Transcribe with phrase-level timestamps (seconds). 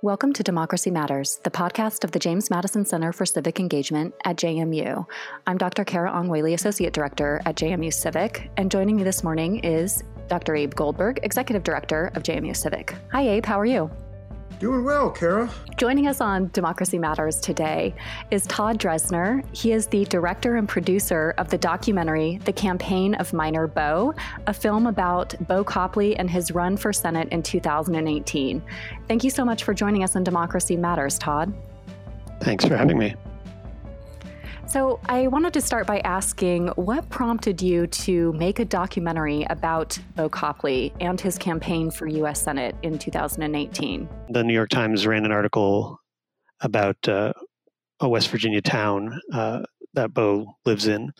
[0.00, 4.36] Welcome to Democracy Matters, the podcast of the James Madison Center for Civic Engagement at
[4.36, 5.04] JMU.
[5.44, 5.84] I'm Dr.
[5.84, 10.54] Carah Ong Whaley, Associate Director at JMU Civic, and joining me this morning is Dr.
[10.54, 12.94] Abe Goldberg, Executive Director of JMU Civic.
[13.10, 13.90] Hi, Abe, how are you?
[14.58, 15.48] Doing well, Carah.
[15.76, 17.94] Joining us on Democracy Matters today
[18.32, 19.44] is Todd Drezner.
[19.56, 24.14] He is the director and producer of the documentary The Campaign of Miner Bo,
[24.48, 28.60] a film about Bo Copley and his run for Senate in 2018.
[29.06, 31.54] Thank you so much for joining us on Democracy Matters, Todd.
[32.40, 33.14] Thanks for having me.
[34.68, 39.98] So, I wanted to start by asking what prompted you to make a documentary about
[40.14, 42.42] Bo Copley and his campaign for U.S.
[42.42, 44.06] Senate in 2018?
[44.28, 45.98] The New York Times ran an article
[46.60, 47.32] about uh,
[48.00, 49.62] a West Virginia town uh,
[49.94, 51.12] that Bo lives in,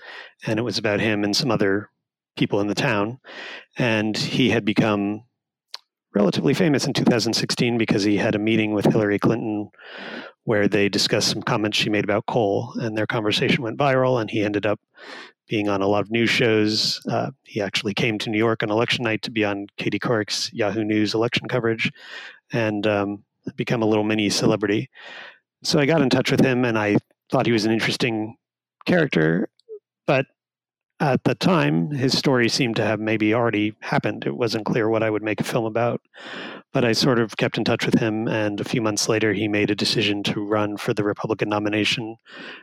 [0.47, 1.89] and it was about him and some other
[2.37, 3.19] people in the town.
[3.79, 5.23] And he had become
[6.15, 9.71] relatively famous in 2016 because he had a meeting with Hillary Clinton
[10.45, 14.31] where they discussed some comments she made about coal, and their conversation went viral, and
[14.31, 14.81] he ended up
[15.47, 17.03] being on a lot of news shows.
[17.11, 20.51] Uh, he actually came to New York on election night to be on Katie Couric's
[20.55, 21.93] Yahoo News election coverage,
[22.51, 23.25] and um,
[23.57, 24.89] become a little mini celebrity.
[25.65, 26.97] So I got in touch with him, and I
[27.31, 28.37] thought he was an interesting
[28.87, 29.51] character,
[30.07, 30.25] but
[31.01, 34.25] at the time, his story seemed to have maybe already happened.
[34.27, 36.01] It wasn't clear what I would make a film about.
[36.73, 39.49] But I sort of kept in touch with him, and a few months later, he
[39.49, 42.17] made a decision to run for the Republican nomination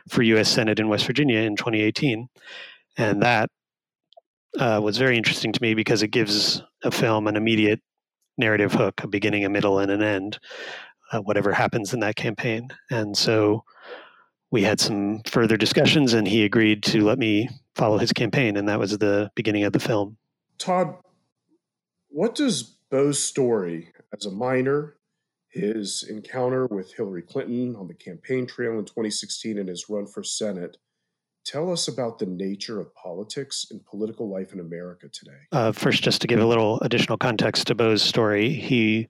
[0.08, 0.50] for U.S.
[0.50, 2.28] Senate in West Virginia in 2018.
[2.98, 3.50] And that
[4.58, 7.80] uh, was very interesting to me because it gives a film an immediate
[8.38, 10.38] narrative hook, a beginning, a middle, and an end,
[11.12, 12.68] uh, whatever happens in that campaign.
[12.90, 13.64] And so
[14.50, 18.68] we had some further discussions, and he agreed to let me follow his campaign, and
[18.68, 20.16] that was the beginning of the film.
[20.58, 20.96] Todd,
[22.08, 24.96] what does Bo's story as a miner,
[25.48, 30.22] his encounter with Hillary Clinton on the campaign trail in 2016, and his run for
[30.22, 30.76] Senate
[31.44, 35.38] tell us about the nature of politics and political life in America today?
[35.52, 39.08] Uh, first, just to give a little additional context to Bo's story, he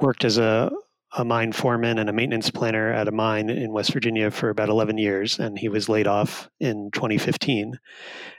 [0.00, 0.70] worked as a
[1.16, 4.68] a mine foreman and a maintenance planner at a mine in West Virginia for about
[4.68, 7.78] 11 years, and he was laid off in 2015.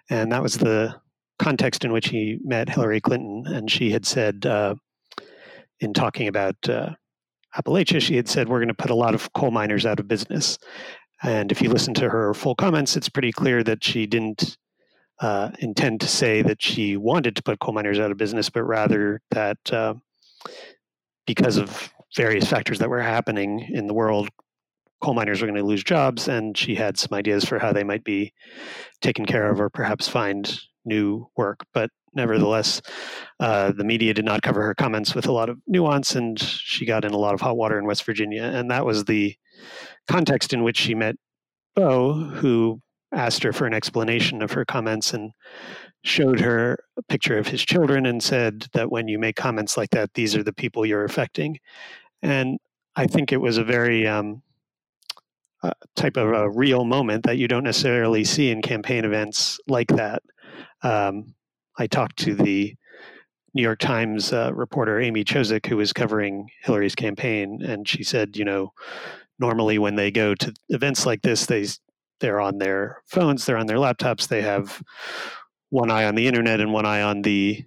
[0.09, 0.96] And that was the
[1.40, 3.44] context in which he met Hillary Clinton.
[3.47, 4.75] And she had said, uh,
[5.80, 6.91] in talking about uh,
[7.58, 10.08] Appalachia, she had said, We're going to put a lot of coal miners out of
[10.08, 10.58] business.
[11.24, 14.58] And if you listen to her full comments, it's pretty clear that she didn't
[15.22, 18.64] uh, intend to say that she wanted to put coal miners out of business, but
[18.64, 19.94] rather that uh,
[21.25, 24.30] because of various factors that were happening in the world,
[25.02, 27.84] coal miners were going to lose jobs, and she had some ideas for how they
[27.84, 28.34] might be
[29.02, 31.66] taken care of or perhaps find new work.
[31.74, 32.81] But nevertheless,
[33.40, 36.86] uh, the media did not cover her comments with a lot of nuance, and she
[36.86, 38.44] got in a lot of hot water in West Virginia.
[38.44, 39.36] And that was the
[40.08, 41.16] context in which she met
[41.76, 42.80] Bo, who
[43.14, 45.32] asked her for an explanation of her comments and
[46.03, 49.90] showed her a picture of his children and said that when you make comments like
[49.90, 51.58] that, these are the people you're affecting.
[52.25, 52.58] And
[52.96, 54.41] I think it was a very um,
[55.62, 59.90] uh, type of a real moment that you don't necessarily see in campaign events like
[59.90, 60.24] that.
[60.81, 61.35] Um,
[61.78, 62.75] I talked to the
[63.53, 68.35] New York Times uh, reporter Amy Chozick, who was covering Hillary's campaign, and she said,
[68.35, 68.74] you know,
[69.38, 71.68] normally when they go to events like this, they
[72.22, 74.81] they're on their phones, they're on their laptops, they have
[75.69, 77.64] one eye on the internet and one eye on the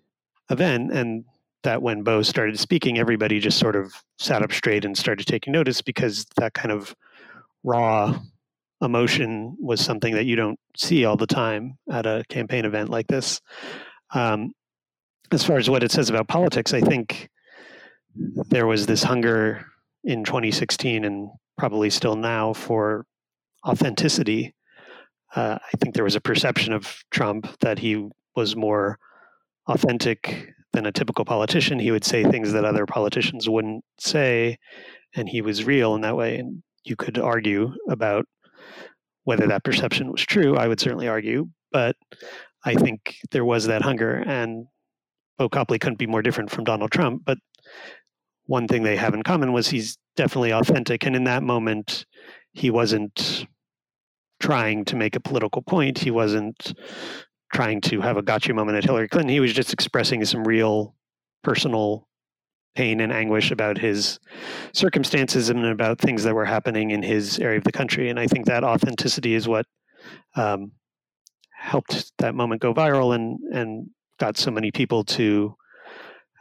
[0.50, 1.24] event, and
[1.62, 5.52] that when Bo started speaking, everybody just sort of sat up straight and started taking
[5.52, 6.94] notice because that kind of
[7.64, 8.18] raw
[8.80, 13.08] emotion was something that you don't see all the time at a campaign event like
[13.08, 13.40] this.
[14.14, 14.52] Um,
[15.32, 17.28] as far as what it says about politics, I think
[18.14, 19.66] there was this hunger
[20.04, 23.04] in 2016 and probably still now for
[23.66, 24.54] authenticity.
[25.34, 28.98] Uh, I think there was a perception of Trump that he was more
[29.66, 31.80] authentic than a typical politician.
[31.80, 34.58] He would say things that other politicians wouldn't say,
[35.14, 36.36] and he was real in that way.
[36.36, 38.26] And you could argue about
[39.24, 40.56] whether that perception was true.
[40.56, 41.96] I would certainly argue, but
[42.64, 44.66] I think there was that hunger, and
[45.36, 47.22] Bo Copley couldn't be more different from Donald Trump.
[47.26, 47.38] But
[48.46, 52.06] one thing they have in common was he's definitely authentic, and in that moment,
[52.52, 53.46] he wasn't
[54.40, 55.98] trying to make a political point.
[55.98, 56.72] He wasn't
[57.52, 59.30] trying to have a gotcha moment at Hillary Clinton.
[59.30, 60.94] He was just expressing some real
[61.42, 62.06] personal
[62.74, 64.20] pain and anguish about his
[64.72, 68.08] circumstances and about things that were happening in his area of the country.
[68.08, 69.66] And I think that authenticity is what
[70.36, 70.72] um,
[71.52, 75.56] helped that moment go viral and and got so many people to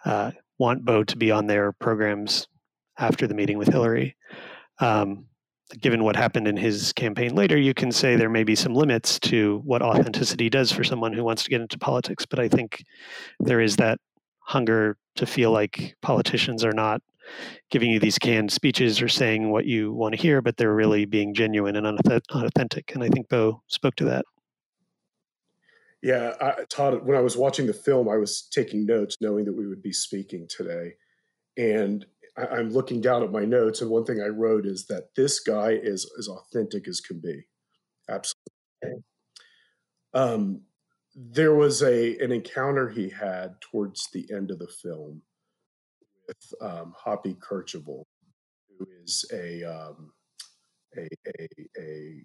[0.05, 2.47] uh, want Bo to be on their programs
[2.97, 4.15] after the meeting with Hillary.
[4.79, 5.25] Um,
[5.81, 9.19] given what happened in his campaign later, you can say there may be some limits
[9.19, 12.25] to what authenticity does for someone who wants to get into politics.
[12.25, 12.83] But I think
[13.39, 13.99] there is that
[14.39, 17.01] hunger to feel like politicians are not
[17.69, 21.03] giving you these canned speeches or saying what you want to hear, but they're really
[21.03, 22.93] being genuine and unauthentic.
[22.93, 24.25] And I think Bo spoke to that.
[26.01, 29.53] Yeah, I, Todd, when I was watching the film, I was taking notes knowing that
[29.53, 30.93] we would be speaking today.
[31.57, 32.05] And
[32.37, 35.39] I, am looking down at my notes, and one thing I wrote is that this
[35.39, 37.47] guy is as authentic as can be.
[38.09, 39.03] Absolutely.
[40.13, 40.61] Um,
[41.15, 45.21] there was a an encounter he had towards the end of the film
[46.27, 48.03] with um, Hoppy Kercheval,
[48.77, 50.11] who is a, um,
[50.95, 51.07] a,
[51.39, 51.47] a,
[51.79, 52.23] a, a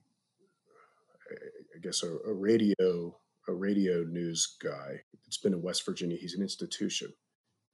[1.75, 3.17] I guess a, a radio
[3.49, 5.01] a radio news guy.
[5.27, 6.17] It's been in West Virginia.
[6.17, 7.13] He's an institution.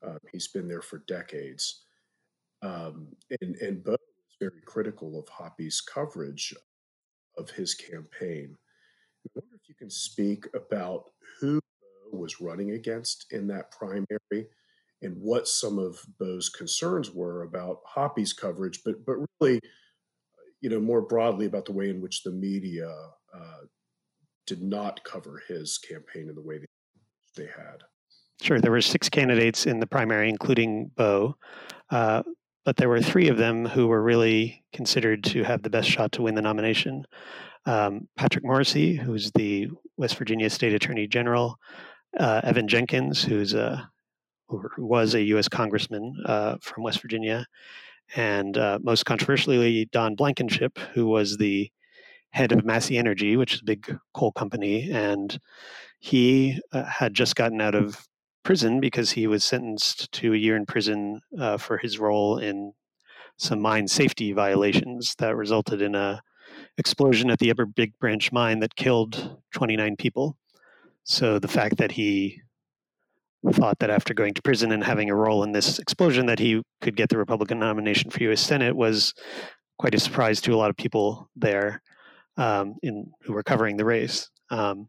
[0.07, 1.85] Um, he's been there for decades.
[2.63, 3.09] Um,
[3.41, 6.55] and, and Bo was very critical of Hoppy's coverage
[7.37, 8.55] of his campaign.
[9.27, 11.11] I wonder if you can speak about
[11.41, 11.61] who
[12.13, 14.49] Bo was running against in that primary
[15.03, 19.61] and what some of Bo's concerns were about Hoppy's coverage, but but really,
[20.61, 22.93] you know, more broadly about the way in which the media
[23.33, 23.61] uh,
[24.47, 26.59] did not cover his campaign in the way
[27.37, 27.83] they had.
[28.41, 31.37] Sure, there were six candidates in the primary, including Bo.
[31.91, 32.23] Uh,
[32.69, 36.13] but there were three of them who were really considered to have the best shot
[36.13, 37.03] to win the nomination.
[37.65, 41.57] Um, Patrick Morrisey, who's the West Virginia State Attorney General,
[42.21, 43.91] uh, Evan Jenkins, who's a
[44.49, 45.49] who was a U.S.
[45.49, 47.47] Congressman uh, from West Virginia,
[48.17, 51.71] and uh, most controversially, Don Blankenship, who was the
[52.33, 55.41] head of Massey Energy, which is a big coal company, and
[56.01, 58.07] he uh, had just gotten out of
[58.49, 62.73] prison because he was sentenced to a year in prison uh, for his role in
[63.37, 66.23] some mine safety violations that resulted in a
[66.79, 70.39] explosion at the Upper Big Branch mine that killed 29 people.
[71.05, 72.41] So the fact that he
[73.53, 76.63] thought that after going to prison and having a role in this explosion that he
[76.81, 78.41] could get the Republican nomination for U.S.
[78.41, 79.13] Senate was
[79.79, 81.83] quite a surprise to a lot of people there
[82.39, 84.31] um, in who were covering the race.
[84.49, 84.89] Um,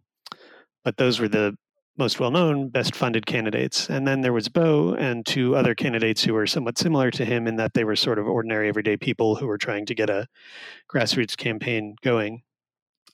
[0.86, 1.58] but those were the
[2.00, 3.90] most well known, best funded candidates.
[3.90, 7.46] And then there was Bo and two other candidates who were somewhat similar to him
[7.46, 10.26] in that they were sort of ordinary, everyday people who were trying to get a
[10.92, 12.42] grassroots campaign going.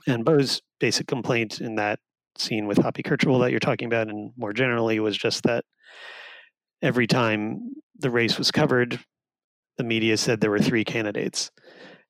[0.08, 2.00] And Bo's basic complaint in that
[2.38, 5.66] scene with Hoppy Kercheval that you're talking about, and more generally, was just that
[6.81, 9.00] every time the race was covered,
[9.78, 11.50] the media said there were three candidates.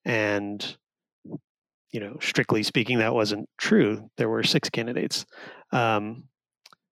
[0.03, 0.77] And
[1.91, 4.09] you know, strictly speaking, that wasn't true.
[4.17, 5.25] There were six candidates.
[5.71, 6.25] Um,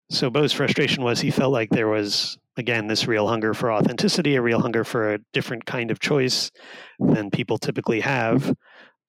[0.10, 4.36] so Bo's frustration was he felt like there was again this real hunger for authenticity,
[4.36, 6.52] a real hunger for a different kind of choice
[7.00, 8.56] than people typically have,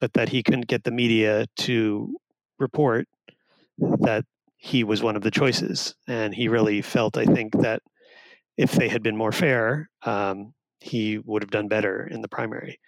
[0.00, 2.16] but that he couldn't get the media to
[2.58, 3.06] report
[3.78, 4.24] that
[4.56, 5.94] he was one of the choices.
[6.08, 7.82] And he really felt, I think, that
[8.56, 12.78] if they had been more fair, um, he would have done better in the primary.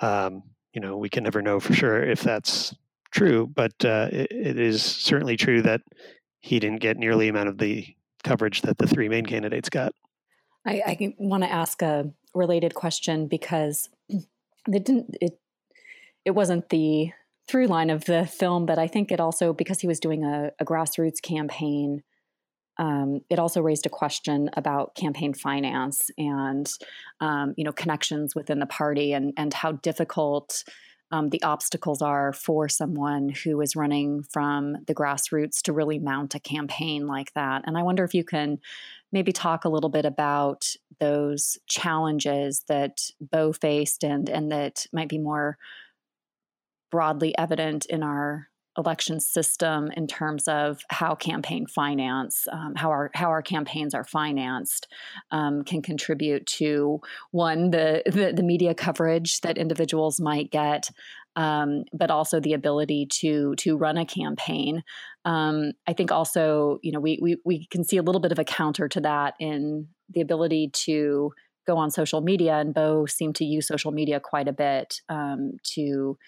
[0.00, 0.42] Um,
[0.72, 2.74] you know, we can never know for sure if that's
[3.10, 5.82] true, but uh, it, it is certainly true that
[6.44, 7.86] he didn't get nearly amount of the
[8.22, 9.94] coverage that the three main candidates got.
[10.66, 15.38] I, I want to ask a related question because it didn't it
[16.26, 17.12] it wasn't the
[17.48, 20.50] through line of the film, but I think it also because he was doing a,
[20.58, 22.02] a grassroots campaign.
[22.78, 26.70] Um, it also raised a question about campaign finance and
[27.20, 30.62] um, you know connections within the party and and how difficult
[31.14, 36.34] um, the obstacles are for someone who is running from the grassroots to really mount
[36.34, 37.62] a campaign like that.
[37.66, 38.58] And I wonder if you can
[39.12, 45.08] maybe talk a little bit about those challenges that Bo faced and and that might
[45.08, 45.56] be more
[46.90, 53.10] broadly evident in our election system in terms of how campaign finance, um, how our
[53.14, 54.88] how our campaigns are financed,
[55.30, 57.00] um, can contribute to
[57.30, 60.90] one the, the, the media coverage that individuals might get,
[61.36, 64.82] um, but also the ability to to run a campaign.
[65.24, 68.38] Um, I think also you know we, we we can see a little bit of
[68.38, 71.32] a counter to that in the ability to
[71.66, 75.52] go on social media, and Bo seemed to use social media quite a bit um,
[75.74, 76.18] to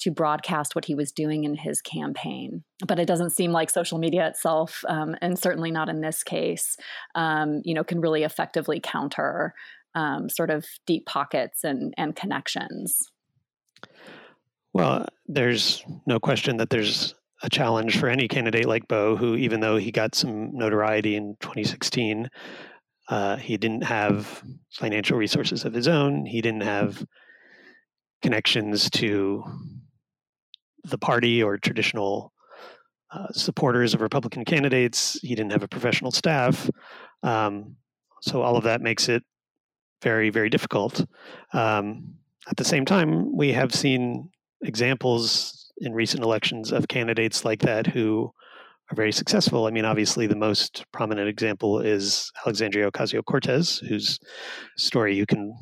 [0.00, 2.64] to broadcast what he was doing in his campaign.
[2.86, 6.76] But it doesn't seem like social media itself, um, and certainly not in this case,
[7.14, 9.54] um, you know, can really effectively counter
[9.94, 12.98] um, sort of deep pockets and, and connections.
[14.72, 19.60] Well, there's no question that there's a challenge for any candidate like Bo, who, even
[19.60, 22.28] though he got some notoriety in 2016,
[23.08, 26.24] Uh, he didn't have financial resources of his own.
[26.26, 27.04] He didn't have
[28.22, 29.42] connections to
[30.84, 32.32] the party or traditional
[33.10, 35.18] uh, supporters of Republican candidates.
[35.20, 36.70] He didn't have a professional staff.
[37.22, 37.76] Um,
[38.22, 39.22] so all of that makes it
[40.02, 41.04] very, very difficult.
[41.52, 42.14] Um,
[42.48, 44.30] at the same time, we have seen
[44.62, 48.32] examples in recent elections of candidates like that who
[48.90, 49.66] are very successful.
[49.66, 54.18] I mean, obviously, the most prominent example is Alexandria Ocasio Cortez, whose
[54.76, 55.54] story you can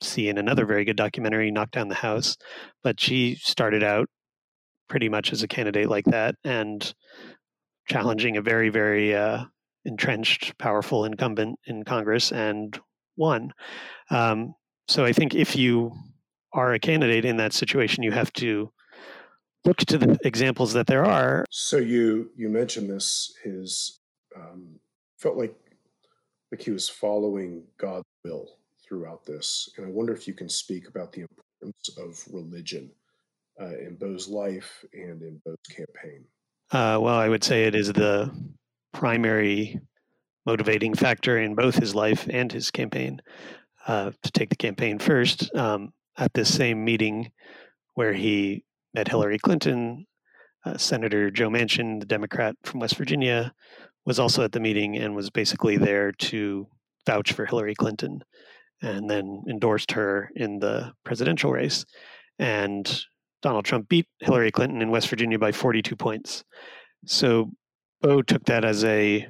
[0.00, 2.36] see in another very good documentary, Knock Down the House.
[2.82, 4.08] But she started out
[4.92, 6.92] pretty much as a candidate like that and
[7.88, 9.42] challenging a very, very uh,
[9.86, 12.78] entrenched, powerful incumbent in Congress and
[13.16, 13.54] won.
[14.10, 14.54] Um,
[14.88, 15.92] so I think if you
[16.52, 18.70] are a candidate in that situation, you have to
[19.64, 21.46] look to the examples that there are.
[21.48, 23.32] So you you mentioned this.
[23.42, 23.98] His
[24.36, 24.78] um,
[25.16, 25.54] felt like
[26.50, 30.86] like he was following God's will throughout this, and I wonder if you can speak
[30.86, 32.90] about the importance of religion
[33.60, 36.24] uh, in Bo's life and in Bo's campaign.
[36.70, 38.30] Uh, well, I would say it is the
[38.92, 39.80] primary
[40.46, 43.20] motivating factor in both his life and his campaign.
[43.86, 47.32] Uh, to take the campaign first, um, at this same meeting
[47.94, 50.06] where he met Hillary Clinton,
[50.64, 53.52] uh, Senator Joe Manchin, the Democrat from West Virginia,
[54.04, 56.66] was also at the meeting and was basically there to
[57.06, 58.22] vouch for Hillary Clinton
[58.82, 61.84] and then endorsed her in the presidential race.
[62.38, 63.04] And
[63.42, 66.44] Donald Trump beat Hillary Clinton in West Virginia by 42 points.
[67.04, 67.50] So
[68.00, 69.26] Bo took that as a,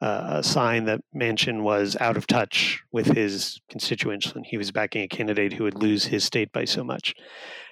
[0.00, 4.70] uh, a sign that Manchin was out of touch with his constituents and he was
[4.70, 7.14] backing a candidate who would lose his state by so much.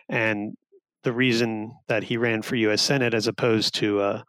[0.08, 0.56] And
[1.02, 2.82] the reason that he ran for U.S.
[2.82, 4.22] Senate as opposed to uh,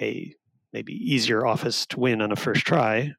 [0.00, 0.32] a
[0.72, 3.12] maybe easier office to win on a first try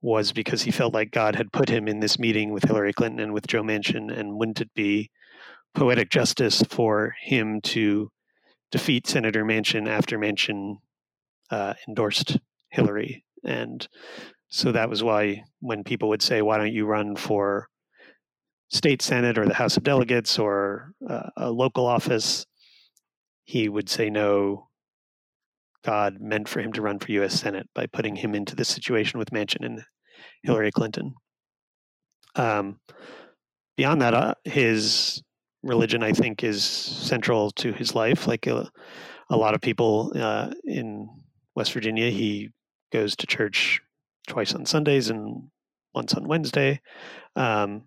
[0.00, 3.20] was because he felt like God had put him in this meeting with Hillary Clinton
[3.20, 5.10] and with Joe Manchin, and wouldn't it be
[5.74, 8.10] poetic justice for him to
[8.70, 10.76] defeat Senator Manchin after Manchin
[11.50, 12.38] uh, endorsed
[12.70, 13.24] Hillary?
[13.44, 13.86] And
[14.48, 17.68] so that was why when people would say, "Why don't you run for
[18.68, 22.46] state senate or the House of Delegates or uh, a local office,
[23.44, 24.68] he would say no.
[25.84, 27.34] God meant for him to run for U.S.
[27.34, 29.82] Senate by putting him into this situation with Manchin and
[30.42, 31.14] Hillary Clinton.
[32.34, 32.80] Um,
[33.76, 35.22] beyond that, uh, his
[35.62, 38.26] religion, I think, is central to his life.
[38.26, 38.66] Like a, uh,
[39.30, 41.08] a lot of people uh, in
[41.54, 42.50] West Virginia, he
[42.92, 43.82] goes to church
[44.26, 45.50] twice on Sundays and
[45.94, 46.80] once on Wednesday.
[47.36, 47.82] Um,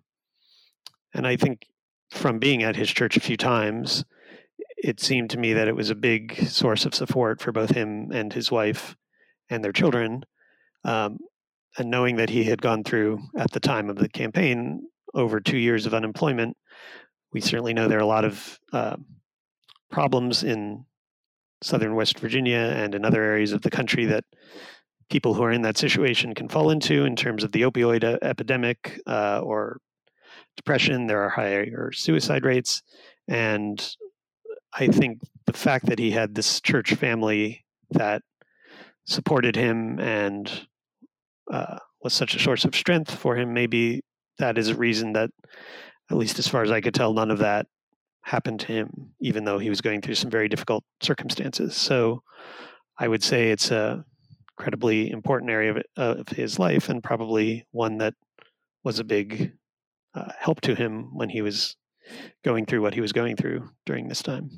[1.14, 1.66] and I think
[2.10, 4.04] from being at his church a few times,
[4.76, 8.10] it seemed to me that it was a big source of support for both him
[8.12, 8.96] and his wife
[9.48, 10.24] and their children.
[10.84, 11.18] Um,
[11.78, 15.56] and knowing that he had gone through, at the time of the campaign, over two
[15.56, 16.56] years of unemployment,
[17.32, 18.96] we certainly know there are a lot of uh,
[19.90, 20.84] problems in
[21.62, 24.24] southern West Virginia and in other areas of the country that
[25.10, 29.00] people who are in that situation can fall into in terms of the opioid epidemic
[29.06, 29.78] uh, or
[30.56, 32.82] depression, there are higher suicide rates.
[33.28, 33.96] And
[34.72, 38.22] I think the fact that he had this church family that
[39.04, 40.66] supported him and
[41.50, 44.02] uh, was such a source of strength for him, maybe
[44.38, 45.30] that is a reason that,
[46.10, 47.66] at least as far as I could tell, none of that
[48.22, 51.76] happened to him, even though he was going through some very difficult circumstances.
[51.76, 52.22] So
[52.98, 54.04] I would say it's a
[54.58, 58.14] incredibly important area of, of his life and probably one that
[58.84, 59.52] was a big
[60.14, 61.76] uh, help to him when he was
[62.44, 64.50] going through what he was going through during this time.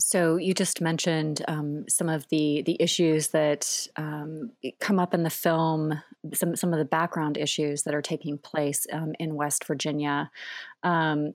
[0.00, 5.22] So you just mentioned um, some of the the issues that um, come up in
[5.22, 6.00] the film,
[6.32, 10.30] some some of the background issues that are taking place um, in West Virginia.
[10.82, 11.34] Um,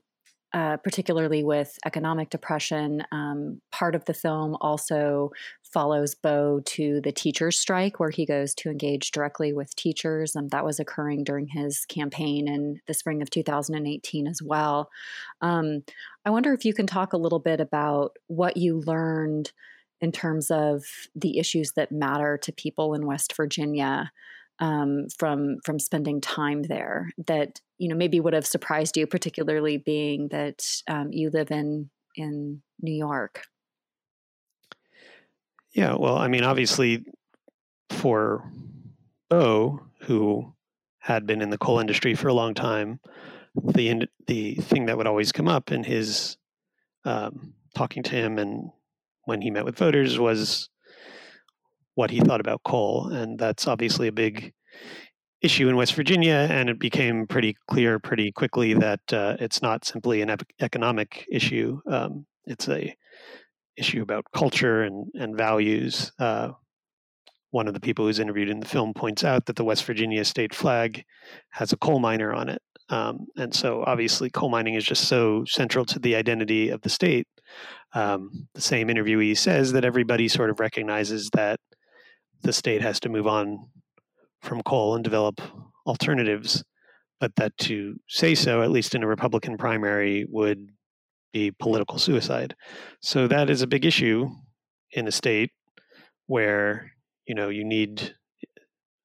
[0.52, 3.02] uh, particularly with economic depression.
[3.12, 5.30] Um, part of the film also
[5.62, 10.34] follows Bo to the teachers' strike, where he goes to engage directly with teachers.
[10.34, 14.88] And that was occurring during his campaign in the spring of 2018 as well.
[15.40, 15.82] Um,
[16.24, 19.52] I wonder if you can talk a little bit about what you learned
[20.00, 20.84] in terms of
[21.14, 24.10] the issues that matter to people in West Virginia
[24.58, 29.76] um, from from spending time there that you know maybe would have surprised you, particularly
[29.76, 33.42] being that um, you live in in New York.
[35.74, 37.04] Yeah, well, I mean, obviously,
[37.90, 38.50] for
[39.28, 40.54] Bo, who
[41.00, 43.00] had been in the coal industry for a long time,
[43.54, 46.36] the the thing that would always come up in his
[47.04, 48.70] um, talking to him and
[49.24, 50.70] when he met with voters was
[51.96, 54.52] what he thought about coal, and that's obviously a big
[55.42, 56.46] issue in West Virginia.
[56.48, 61.80] And it became pretty clear pretty quickly that uh, it's not simply an economic issue;
[61.90, 62.94] um, it's a
[63.76, 66.12] issue about culture and and values.
[66.18, 66.52] Uh,
[67.50, 70.24] one of the people who's interviewed in the film points out that the West Virginia
[70.24, 71.02] state flag
[71.50, 72.60] has a coal miner on it.
[72.90, 76.90] Um, and so obviously coal mining is just so central to the identity of the
[76.90, 77.26] state.
[77.94, 81.58] Um, the same interviewee says that everybody sort of recognizes that
[82.46, 83.58] the state has to move on
[84.40, 85.40] from coal and develop
[85.84, 86.62] alternatives,
[87.18, 90.70] but that to say so, at least in a Republican primary, would
[91.32, 92.54] be political suicide.
[93.02, 94.28] So that is a big issue
[94.92, 95.50] in a state
[96.28, 96.92] where
[97.26, 98.14] you know you need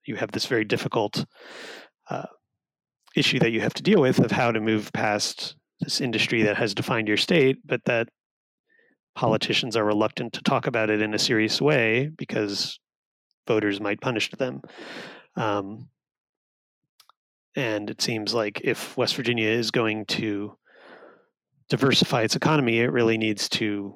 [0.05, 1.25] you have this very difficult
[2.12, 2.27] uh,
[3.15, 6.57] issue that you have to deal with of how to move past this industry that
[6.57, 8.07] has defined your state, but that
[9.15, 12.79] politicians are reluctant to talk about it in a serious way because
[13.48, 14.62] voters might punish them.
[15.36, 15.89] Um,
[17.55, 20.57] and it seems like if West Virginia is going to
[21.69, 23.95] diversify its economy, it really needs to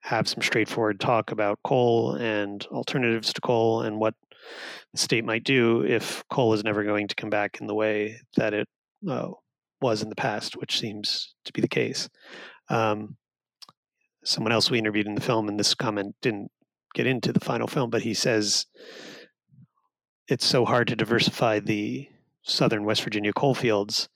[0.00, 4.14] have some straightforward talk about coal and alternatives to coal and what
[4.92, 8.18] the state might do if coal is never going to come back in the way
[8.36, 8.68] that it
[9.08, 9.28] uh,
[9.80, 12.08] was in the past, which seems to be the case.
[12.68, 13.16] Um,
[14.24, 16.50] someone else we interviewed in the film, and this comment didn't
[16.94, 18.66] get into the final film, but he says
[20.28, 22.08] it's so hard to diversify the
[22.42, 24.08] southern West Virginia coal fields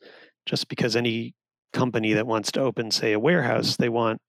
[0.46, 1.34] just because any
[1.72, 4.20] company that wants to open, say, a warehouse, they want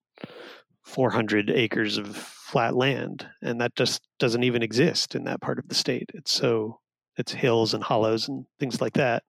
[0.86, 5.68] 400 acres of flat land, and that just doesn't even exist in that part of
[5.68, 6.10] the state.
[6.14, 6.80] It's so
[7.18, 9.24] it's hills and hollows and things like that.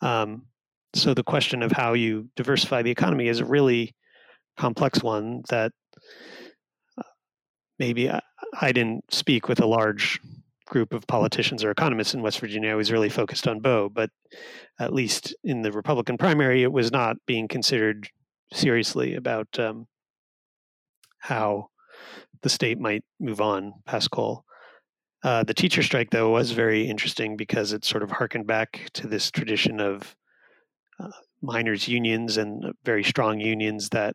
[0.00, 0.46] Um,
[0.94, 3.94] so the question of how you diversify the economy is a really
[4.56, 5.72] complex one that
[7.78, 8.20] maybe I,
[8.60, 10.20] I, didn't speak with a large
[10.66, 12.70] group of politicians or economists in West Virginia.
[12.70, 14.10] I was really focused on Bo, but
[14.78, 18.08] at least in the Republican primary, it was not being considered
[18.52, 19.86] seriously about um,
[21.18, 21.70] how
[22.42, 24.44] the state might move on past coal.
[25.22, 29.06] Uh, the teacher strike, though, was very interesting because it sort of harkened back to
[29.06, 30.14] this tradition of
[31.00, 31.08] uh,
[31.42, 34.14] miners' unions and very strong unions that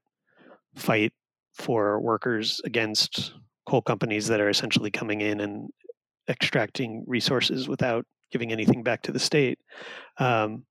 [0.75, 1.11] fight
[1.53, 3.33] for workers against
[3.65, 5.69] coal companies that are essentially coming in and
[6.29, 9.59] extracting resources without giving anything back to the state.
[10.17, 10.65] Um,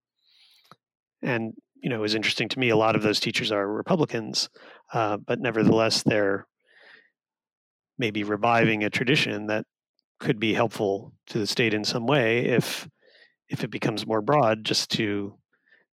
[1.22, 2.68] and you know, it was interesting to me.
[2.68, 4.50] A lot of those teachers are Republicans,
[4.92, 6.46] uh, but nevertheless, they're
[7.98, 9.64] maybe reviving a tradition that
[10.18, 12.88] could be helpful to the state in some way if
[13.48, 15.35] if it becomes more broad just to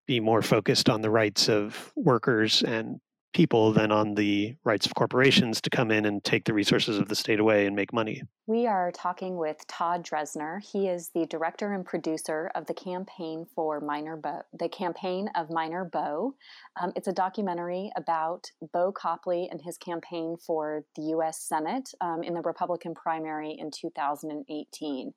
[0.05, 2.99] be more focused on the rights of workers and
[3.33, 7.07] people than on the rights of corporations to come in and take the resources of
[7.07, 8.21] the state away and make money.
[8.47, 10.59] We are talking with Todd Drezner.
[10.63, 15.49] He is the director and producer of the campaign for Miner Bo, the campaign of
[15.49, 16.35] Miner Bo.
[16.81, 21.41] Um, it's a documentary about Bo Copley and his campaign for the U.S.
[21.41, 25.13] Senate um, in the Republican primary in 2018.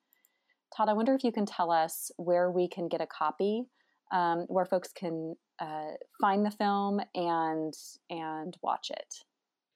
[0.77, 3.65] Todd, I wonder if you can tell us where we can get a copy,
[4.11, 7.75] um, where folks can uh, find the film and
[8.09, 9.15] and watch it?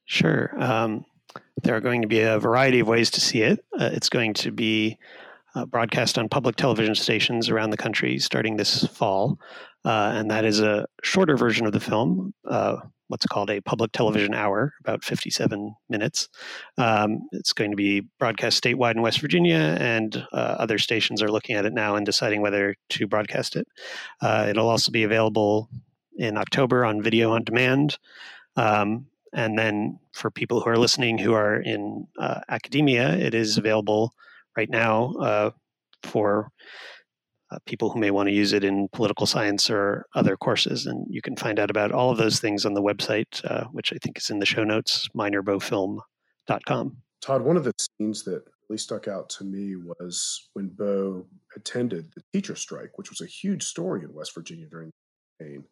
[0.06, 0.52] Sure.
[0.58, 1.04] Um,
[1.62, 3.64] there are going to be a variety of ways to see it.
[3.78, 4.98] Uh, it's going to be
[5.54, 9.38] uh, broadcast on public television stations around the country starting this fall,
[9.84, 12.76] uh, and that is a shorter version of the film uh,
[13.08, 16.28] what's called a public television hour, about 57 minutes.
[16.78, 21.30] Um, it's going to be broadcast statewide in West Virginia, and uh, other stations are
[21.30, 23.66] looking at it now and deciding whether to broadcast it.
[24.20, 25.68] Uh, it'll also be available
[26.16, 27.98] in October on video on demand.
[28.56, 33.58] Um, and then for people who are listening who are in uh, academia, it is
[33.58, 34.14] available
[34.56, 35.50] right now uh,
[36.04, 36.50] for
[37.54, 40.86] uh, people who may want to use it in political science or other courses.
[40.86, 43.92] And you can find out about all of those things on the website, uh, which
[43.92, 46.96] I think is in the show notes, minerbofilm.com.
[47.20, 52.12] Todd, one of the scenes that really stuck out to me was when Bo attended
[52.14, 55.64] the teacher strike, which was a huge story in West Virginia during the campaign.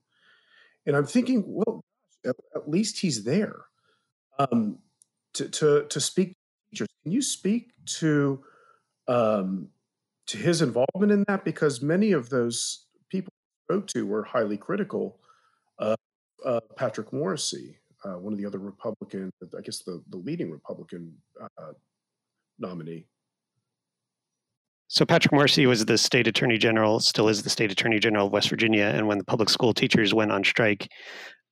[0.87, 1.83] And I'm thinking, well,
[2.25, 3.65] at, at least he's there
[4.39, 4.79] um,
[5.35, 6.35] to, to, to speak to
[6.71, 6.89] teachers.
[7.03, 8.43] Can you speak to
[9.09, 9.69] um,
[10.29, 13.33] to his involvement in that because many of those people
[13.71, 15.19] I spoke to were highly critical
[15.79, 15.97] of
[16.45, 21.15] uh, Patrick Morrisey, uh, one of the other Republican, I guess the, the leading Republican
[21.41, 21.73] uh,
[22.59, 23.07] nominee.
[24.89, 28.33] So Patrick Morrisey was the state attorney general, still is the state attorney general of
[28.33, 30.87] West Virginia, and when the public school teachers went on strike,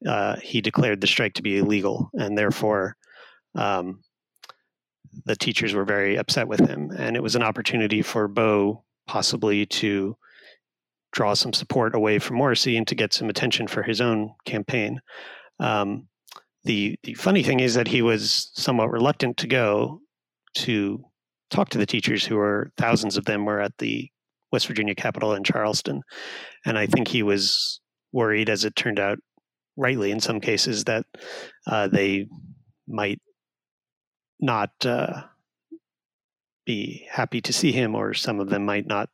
[0.07, 2.97] uh, he declared the strike to be illegal, and therefore
[3.55, 4.01] um,
[5.25, 6.91] the teachers were very upset with him.
[6.97, 10.17] And it was an opportunity for Bo possibly to
[11.13, 15.01] draw some support away from Morrisey and to get some attention for his own campaign.
[15.59, 16.09] Um,
[16.65, 20.01] the the funny thing is that he was somewhat reluctant to go
[20.55, 21.03] to
[21.51, 24.09] talk to the teachers who were thousands of them were at the
[24.53, 26.03] West Virginia Capitol in Charleston,
[26.67, 27.81] and I think he was
[28.13, 29.19] worried, as it turned out,
[29.77, 31.07] rightly in some cases, that
[31.67, 32.27] uh, they
[32.89, 33.21] might
[34.41, 35.23] not uh,
[36.67, 39.09] be happy to see him, or some of them might not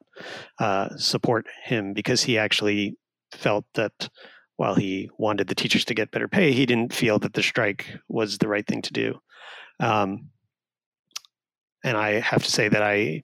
[0.59, 2.97] uh, support him because he actually
[3.33, 4.09] felt that
[4.57, 7.99] while he wanted the teachers to get better pay, he didn't feel that the strike
[8.09, 9.19] was the right thing to do.
[9.81, 10.31] Um,
[11.85, 13.23] and I have to say that I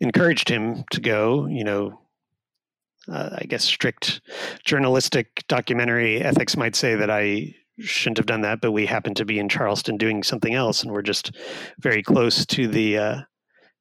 [0.00, 1.46] encouraged him to go.
[1.46, 2.00] You know,
[3.10, 4.20] uh, I guess strict
[4.64, 9.24] journalistic documentary ethics might say that I shouldn't have done that, but we happened to
[9.24, 11.32] be in Charleston doing something else, and we're just
[11.80, 13.20] very close to the uh,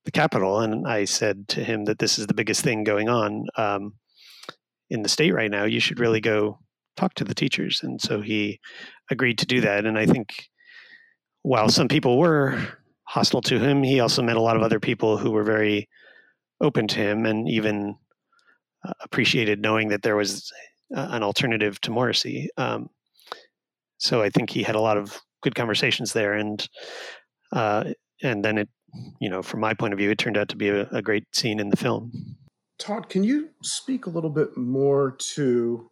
[0.05, 0.59] the Capitol.
[0.59, 3.93] And I said to him that this is the biggest thing going on um,
[4.89, 5.65] in the state right now.
[5.65, 6.59] You should really go
[6.97, 7.81] talk to the teachers.
[7.83, 8.59] And so he
[9.09, 9.85] agreed to do that.
[9.85, 10.49] And I think
[11.43, 12.61] while some people were
[13.03, 15.89] hostile to him, he also met a lot of other people who were very
[16.61, 17.95] open to him and even
[18.87, 20.51] uh, appreciated knowing that there was
[20.95, 22.47] uh, an alternative to Morrisey.
[22.57, 22.89] Um,
[24.01, 26.67] so I think he had a lot of good conversations there, and
[27.51, 27.85] uh,
[28.21, 28.69] and then it,
[29.19, 31.23] you know, from my point of view, it turned out to be a, a great
[31.33, 32.11] scene in the film.
[32.79, 35.89] Todd, can you speak a little bit more to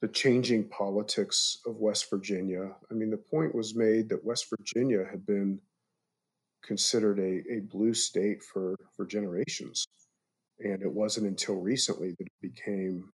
[0.00, 2.70] the changing politics of West Virginia.
[2.90, 5.60] I mean, the point was made that West Virginia had been
[6.62, 9.86] considered a, a blue state for, for generations.
[10.60, 13.10] And it wasn't until recently that it became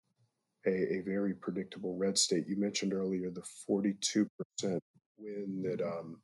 [0.66, 2.46] a, a very predictable red state.
[2.48, 4.28] You mentioned earlier the 42%
[5.18, 6.20] win that um,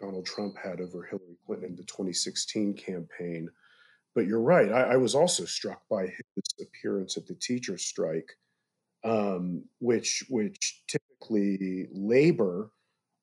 [0.00, 3.48] Donald Trump had over Hillary Clinton in the 2016 campaign.
[4.14, 4.70] But you're right.
[4.70, 8.36] I, I was also struck by his appearance at the teacher strike
[9.04, 12.70] um, which which typically labor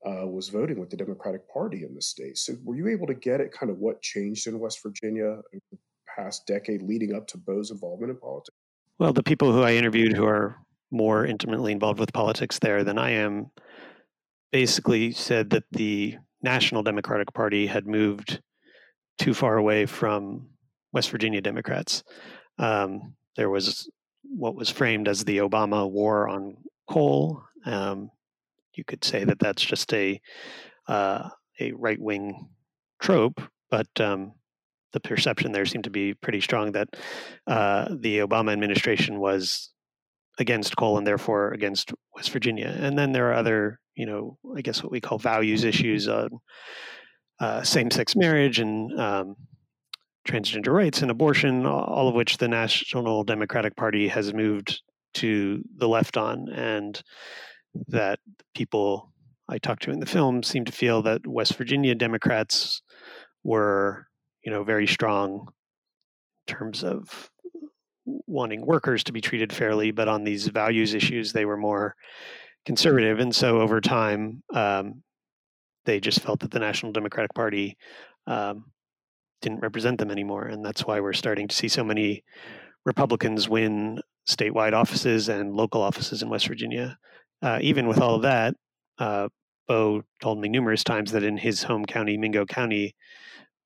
[0.05, 2.37] uh, was voting with the Democratic Party in the state.
[2.37, 5.61] So, were you able to get at kind of what changed in West Virginia in
[5.71, 5.77] the
[6.15, 8.55] past decade leading up to Bo's involvement in politics?
[8.99, 10.57] Well, the people who I interviewed who are
[10.91, 13.51] more intimately involved with politics there than I am
[14.51, 18.41] basically said that the National Democratic Party had moved
[19.17, 20.49] too far away from
[20.91, 22.03] West Virginia Democrats.
[22.57, 23.89] Um, there was
[24.23, 26.57] what was framed as the Obama war on
[26.89, 27.41] coal.
[27.65, 28.11] Um,
[28.73, 30.19] you could say that that's just a
[30.87, 31.29] uh,
[31.61, 32.49] a right wing
[33.01, 34.33] trope, but um,
[34.93, 36.89] the perception there seemed to be pretty strong that
[37.47, 39.71] uh, the Obama administration was
[40.39, 42.75] against coal and therefore against West Virginia.
[42.79, 46.29] And then there are other, you know, I guess what we call values issues on
[47.39, 49.35] uh, same sex marriage and um,
[50.27, 54.81] transgender rights and abortion, all of which the National Democratic Party has moved
[55.15, 57.01] to the left on, and
[57.87, 58.19] that
[58.53, 59.11] people
[59.47, 62.81] I talked to in the film seem to feel that West Virginia Democrats
[63.43, 64.07] were,
[64.43, 65.47] you know, very strong
[66.47, 67.29] in terms of
[68.05, 71.95] wanting workers to be treated fairly, but on these values issues, they were more
[72.65, 73.19] conservative.
[73.19, 75.03] And so over time, um,
[75.85, 77.77] they just felt that the National Democratic Party
[78.27, 78.65] um,
[79.41, 80.45] didn't represent them anymore.
[80.45, 82.23] And that's why we're starting to see so many
[82.85, 86.97] Republicans win statewide offices and local offices in West Virginia.
[87.41, 88.55] Uh, even with all of that,
[88.99, 89.29] uh,
[89.67, 92.95] Bo told me numerous times that in his home county, Mingo County,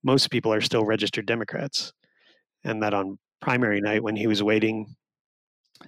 [0.03, 1.93] most people are still registered Democrats.
[2.63, 4.95] And that on primary night, when he was waiting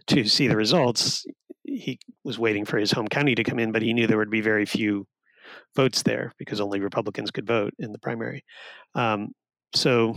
[0.07, 1.25] to see the results,
[1.63, 4.29] he was waiting for his home county to come in, but he knew there would
[4.29, 5.07] be very few
[5.75, 8.43] votes there because only Republicans could vote in the primary.
[8.93, 9.29] Um,
[9.73, 10.15] so,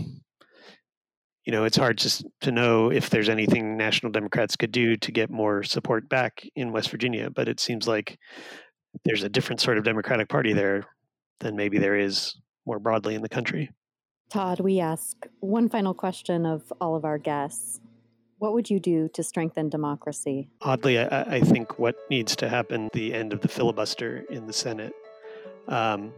[1.45, 5.13] you know, it's hard to, to know if there's anything National Democrats could do to
[5.13, 8.19] get more support back in West Virginia, but it seems like
[9.05, 10.85] there's a different sort of Democratic Party there
[11.41, 12.35] than maybe there is
[12.67, 13.71] more broadly in the country.
[14.29, 17.81] Todd, we ask one final question of all of our guests.
[18.39, 20.51] What would you do to strengthen democracy?
[20.61, 24.53] Oddly, I, I think what needs to happen the end of the filibuster in the
[24.53, 24.93] Senate.
[25.67, 26.13] Um,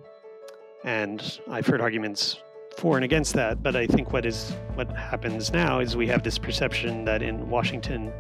[0.85, 2.39] and I've heard arguments
[2.77, 3.63] for and against that.
[3.63, 7.49] But I think what is what happens now is we have this perception that in
[7.49, 8.13] Washington,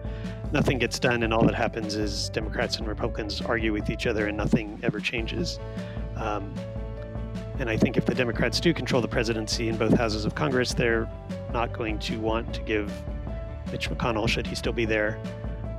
[0.52, 4.28] nothing gets done, and all that happens is Democrats and Republicans argue with each other,
[4.28, 5.58] and nothing ever changes.
[6.16, 6.54] Um,
[7.60, 10.72] and I think if the Democrats do control the presidency in both houses of Congress,
[10.72, 11.06] they're
[11.52, 12.90] not going to want to give
[13.70, 15.20] Mitch McConnell, should he still be there,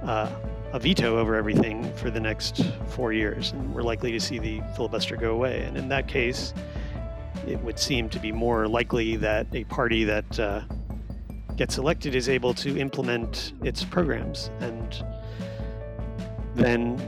[0.04, 0.32] uh,
[0.74, 3.52] a veto over everything for the next four years.
[3.54, 5.64] And we're likely to see the filibuster go away.
[5.64, 6.54] And in that case,
[7.48, 10.62] it would seem to be more likely that a party that uh,
[11.56, 15.04] gets elected is able to implement its programs and
[16.54, 17.02] then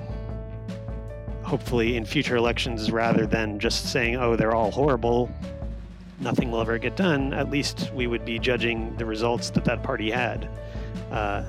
[1.54, 5.32] hopefully in future elections rather than just saying oh they're all horrible
[6.20, 9.84] nothing will ever get done at least we would be judging the results that that
[9.84, 10.50] party had
[11.12, 11.44] uh,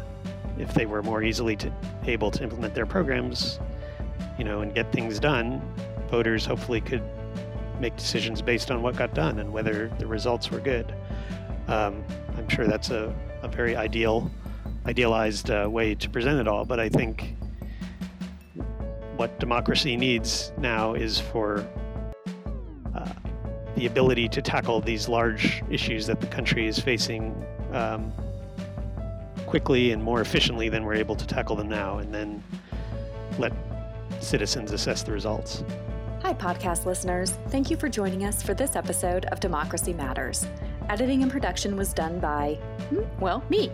[0.59, 1.73] if they were more easily to,
[2.05, 3.59] able to implement their programs
[4.37, 5.63] you know and get things done
[6.11, 7.03] voters hopefully could
[7.81, 10.95] make decisions based on what got done and whether the results were good
[11.69, 12.05] um,
[12.37, 14.31] I'm sure that's a, a very ideal,
[14.85, 16.67] idealized uh, way to present it all.
[16.67, 17.37] But I think
[19.17, 21.67] what democracy needs now is for
[22.95, 23.09] uh,
[23.77, 28.13] the ability to tackle these large issues that the country is facing um,
[29.47, 32.43] quickly and more efficiently than we're able to tackle them now, and then
[33.39, 33.53] let
[34.21, 35.63] citizens assess the results.
[36.23, 37.37] Hi, podcast listeners.
[37.49, 40.47] Thank you for joining us for this episode of Democracy Matters.
[40.89, 42.55] Editing and production was done by,
[42.89, 43.71] hmm, well, me.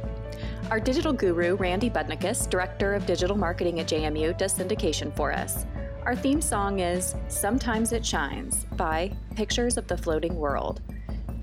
[0.71, 5.67] Our digital guru, Randy Budnikus, Director of Digital Marketing at JMU, does syndication for us.
[6.05, 10.81] Our theme song is Sometimes It Shines by Pictures of the Floating World.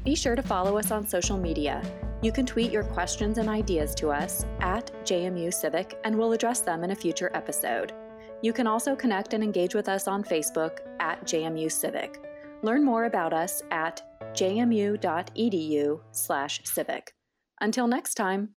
[0.03, 1.83] Be sure to follow us on social media.
[2.21, 6.61] You can tweet your questions and ideas to us at JMU Civic, and we'll address
[6.61, 7.93] them in a future episode.
[8.41, 12.23] You can also connect and engage with us on Facebook at JMU Civic.
[12.63, 14.01] Learn more about us at
[14.33, 17.13] jmu.edu/civic.
[17.59, 18.56] Until next time.